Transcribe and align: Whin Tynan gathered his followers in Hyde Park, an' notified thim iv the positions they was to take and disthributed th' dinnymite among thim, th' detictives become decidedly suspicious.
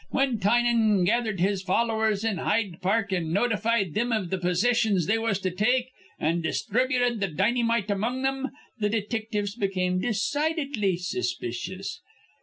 Whin 0.09 0.39
Tynan 0.39 1.03
gathered 1.05 1.39
his 1.39 1.61
followers 1.61 2.23
in 2.23 2.37
Hyde 2.37 2.81
Park, 2.81 3.13
an' 3.13 3.31
notified 3.31 3.93
thim 3.93 4.11
iv 4.11 4.31
the 4.31 4.39
positions 4.39 5.05
they 5.05 5.19
was 5.19 5.37
to 5.41 5.51
take 5.51 5.91
and 6.17 6.41
disthributed 6.41 7.21
th' 7.21 7.37
dinnymite 7.37 7.91
among 7.91 8.23
thim, 8.23 8.49
th' 8.79 8.91
detictives 8.91 9.53
become 9.55 9.99
decidedly 10.01 10.97
suspicious. 10.97 12.01